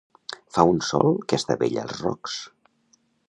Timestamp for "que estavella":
1.27-1.83